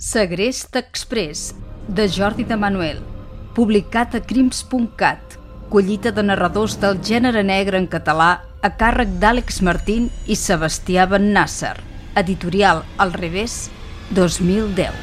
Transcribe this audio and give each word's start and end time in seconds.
Segrest 0.00 0.74
Express, 0.76 1.54
de 1.86 2.08
Jordi 2.08 2.44
de 2.48 2.56
Manuel, 2.56 3.02
publicat 3.52 4.14
a 4.16 4.22
crims.cat, 4.24 5.36
collita 5.68 6.08
de 6.16 6.24
narradors 6.24 6.78
del 6.80 6.96
gènere 7.04 7.42
negre 7.44 7.76
en 7.76 7.84
català 7.84 8.30
a 8.64 8.70
càrrec 8.80 9.12
d'Àlex 9.20 9.60
Martín 9.60 10.08
i 10.24 10.38
Sebastià 10.40 11.04
Ben 11.04 11.28
Nasser, 11.36 11.74
editorial 12.16 12.80
Al 12.96 13.12
revés, 13.12 13.68
2010. 14.16 14.96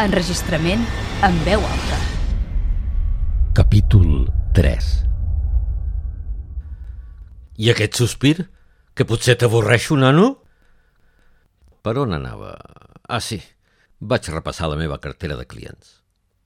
Enregistrament 0.00 0.88
en 1.28 1.40
veu 1.44 1.60
alta. 1.60 2.02
Capítol 3.52 4.30
3 4.56 4.92
I 7.60 7.74
aquest 7.76 8.00
sospir? 8.00 8.38
Que 8.96 9.04
potser 9.04 9.36
t'avorreixo, 9.36 10.00
nano? 10.00 10.38
Per 11.84 12.00
on 12.00 12.16
anava? 12.16 12.56
Ah, 13.04 13.20
sí. 13.20 13.44
Vaig 14.02 14.26
repassar 14.32 14.66
la 14.66 14.76
meva 14.78 14.96
cartera 14.98 15.36
de 15.38 15.44
clients. 15.46 15.90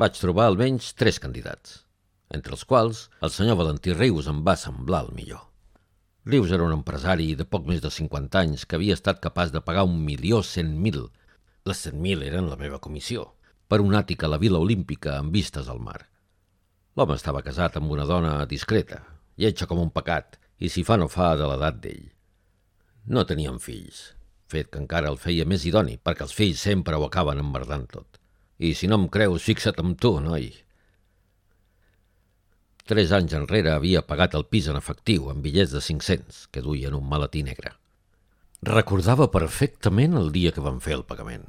Vaig 0.00 0.14
trobar 0.16 0.46
almenys 0.48 0.86
tres 0.96 1.18
candidats, 1.20 1.82
entre 2.32 2.54
els 2.56 2.62
quals 2.64 3.02
el 3.20 3.32
senyor 3.34 3.58
Valentí 3.58 3.92
Rius 3.92 4.30
em 4.32 4.38
va 4.46 4.54
semblar 4.56 5.02
el 5.04 5.10
millor. 5.12 5.42
Rius 6.24 6.54
era 6.56 6.64
un 6.64 6.72
empresari 6.72 7.26
de 7.36 7.44
poc 7.44 7.66
més 7.68 7.82
de 7.84 7.90
50 7.92 8.40
anys 8.40 8.64
que 8.64 8.78
havia 8.78 8.96
estat 8.96 9.20
capaç 9.20 9.52
de 9.52 9.60
pagar 9.60 9.84
un 9.84 9.98
milió 10.06 10.40
cent 10.52 10.72
mil. 10.86 10.96
Les 11.68 11.84
cent 11.88 12.00
mil 12.00 12.24
eren 12.24 12.48
la 12.48 12.56
meva 12.56 12.80
comissió, 12.80 13.26
per 13.68 13.82
un 13.84 14.00
àtic 14.00 14.24
a 14.24 14.32
la 14.32 14.40
Vila 14.40 14.62
Olímpica 14.64 15.18
amb 15.18 15.36
vistes 15.36 15.68
al 15.68 15.84
mar. 15.90 15.98
L'home 16.96 17.20
estava 17.20 17.44
casat 17.44 17.76
amb 17.76 17.92
una 17.92 18.08
dona 18.08 18.32
discreta, 18.48 19.02
lletja 19.36 19.68
com 19.68 19.84
un 19.84 19.92
pecat, 19.92 20.40
i 20.56 20.72
si 20.72 20.88
fa 20.88 20.96
no 20.96 21.12
fa 21.12 21.34
de 21.36 21.52
l'edat 21.52 21.84
d'ell. 21.84 22.08
No 23.12 23.28
tenien 23.28 23.60
fills, 23.60 24.14
fet 24.52 24.70
que 24.72 24.80
encara 24.82 25.10
el 25.12 25.18
feia 25.20 25.46
més 25.48 25.64
idoni, 25.68 25.98
perquè 25.98 26.26
els 26.26 26.34
fills 26.36 26.62
sempre 26.68 26.98
ho 26.98 27.06
acaben 27.08 27.40
emmerdant 27.42 27.88
tot. 27.90 28.20
I 28.62 28.74
si 28.78 28.90
no 28.90 29.00
em 29.00 29.08
creus, 29.12 29.48
fixa't 29.48 29.80
amb 29.82 29.98
tu, 30.00 30.14
noi. 30.22 30.50
Tres 32.86 33.12
anys 33.16 33.34
enrere 33.38 33.72
havia 33.72 34.02
pagat 34.06 34.34
el 34.38 34.44
pis 34.50 34.68
en 34.70 34.78
efectiu, 34.78 35.30
amb 35.30 35.44
bitllets 35.44 35.72
de 35.74 35.80
500, 35.82 36.46
que 36.52 36.64
duia 36.64 36.90
en 36.90 36.98
un 36.98 37.08
maletí 37.08 37.44
negre. 37.46 37.76
Recordava 38.66 39.30
perfectament 39.34 40.18
el 40.18 40.28
dia 40.34 40.52
que 40.54 40.62
van 40.62 40.82
fer 40.82 40.96
el 40.98 41.06
pagament. 41.06 41.46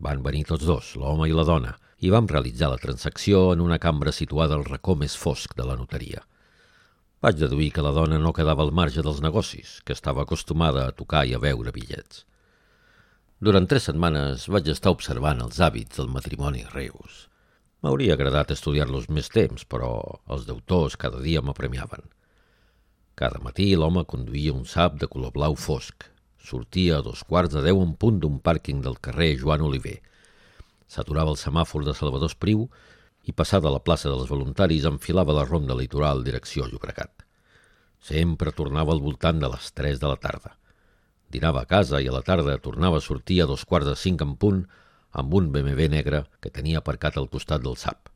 Van 0.00 0.24
venir 0.24 0.46
tots 0.48 0.66
dos, 0.68 0.94
l'home 0.96 1.28
i 1.28 1.36
la 1.36 1.44
dona, 1.48 1.76
i 2.00 2.10
vam 2.12 2.28
realitzar 2.28 2.70
la 2.72 2.80
transacció 2.80 3.50
en 3.52 3.60
una 3.60 3.78
cambra 3.78 4.12
situada 4.12 4.56
al 4.56 4.64
racó 4.64 4.96
més 4.96 5.16
fosc 5.20 5.54
de 5.56 5.68
la 5.68 5.76
notaria. 5.76 6.24
Vaig 7.20 7.36
deduir 7.36 7.68
que 7.76 7.84
la 7.84 7.92
dona 7.92 8.18
no 8.18 8.32
quedava 8.32 8.64
al 8.64 8.72
marge 8.72 9.04
dels 9.04 9.20
negocis, 9.20 9.78
que 9.84 9.92
estava 9.92 10.24
acostumada 10.24 10.86
a 10.86 10.94
tocar 10.96 11.26
i 11.28 11.34
a 11.36 11.40
veure 11.42 11.72
bitllets. 11.76 12.24
Durant 13.40 13.64
tres 13.64 13.86
setmanes 13.88 14.42
vaig 14.52 14.66
estar 14.68 14.90
observant 14.92 15.38
els 15.40 15.60
hàbits 15.64 15.96
del 15.96 16.10
matrimoni 16.12 16.66
Reus. 16.74 17.22
M'hauria 17.80 18.12
agradat 18.12 18.50
estudiar-los 18.52 19.06
més 19.08 19.32
temps, 19.32 19.64
però 19.64 19.88
els 20.34 20.44
deutors 20.44 20.98
cada 21.00 21.22
dia 21.24 21.40
m'apremiaven. 21.40 22.04
Cada 23.16 23.40
matí 23.40 23.70
l'home 23.72 24.04
conduïa 24.12 24.52
un 24.52 24.68
sap 24.68 25.00
de 25.00 25.08
color 25.08 25.32
blau 25.32 25.56
fosc. 25.56 26.04
Sortia 26.36 26.98
a 26.98 27.06
dos 27.08 27.24
quarts 27.24 27.56
de 27.56 27.64
deu 27.64 27.80
en 27.80 27.96
punt 27.96 28.20
d'un 28.20 28.36
pàrquing 28.44 28.84
del 28.84 29.00
carrer 29.00 29.32
Joan 29.40 29.64
Oliver. 29.70 29.96
S'aturava 30.84 31.32
el 31.32 31.40
semàfor 31.40 31.88
de 31.88 31.96
Salvador 31.96 32.28
Espriu 32.28 32.68
i 33.24 33.32
passada 33.32 33.72
la 33.72 33.80
plaça 33.80 34.12
dels 34.12 34.28
voluntaris 34.28 34.84
enfilava 34.84 35.40
la 35.40 35.48
ronda 35.48 35.80
litoral 35.80 36.20
direcció 36.28 36.68
Llobregat. 36.68 37.24
Sempre 38.04 38.52
tornava 38.52 38.92
al 38.92 39.00
voltant 39.00 39.40
de 39.40 39.48
les 39.48 39.72
3 39.72 39.96
de 40.04 40.12
la 40.12 40.20
tarda. 40.20 40.59
Dinava 41.30 41.62
a 41.62 41.68
casa 41.70 42.00
i 42.02 42.08
a 42.10 42.14
la 42.14 42.22
tarda 42.26 42.58
tornava 42.58 42.98
a 42.98 43.04
sortir 43.04 43.40
a 43.42 43.48
dos 43.50 43.64
quarts 43.64 43.86
de 43.86 43.96
cinc 43.96 44.22
en 44.26 44.36
punt 44.36 44.64
amb 45.10 45.34
un 45.34 45.50
BMW 45.54 45.88
negre 45.90 46.24
que 46.42 46.50
tenia 46.50 46.82
aparcat 46.82 47.18
al 47.18 47.30
costat 47.30 47.62
del 47.62 47.78
SAP. 47.78 48.10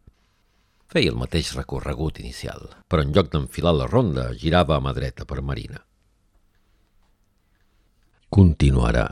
Feia 0.90 1.10
el 1.10 1.18
mateix 1.18 1.54
recorregut 1.56 2.20
inicial, 2.22 2.68
però 2.88 3.02
en 3.02 3.14
lloc 3.14 3.30
d'enfilar 3.32 3.74
la 3.74 3.90
ronda 3.90 4.28
girava 4.38 4.76
a 4.76 4.82
mà 4.82 4.92
dreta 4.94 5.26
per 5.26 5.42
Marina. 5.42 5.80
Continuarà. 8.34 9.06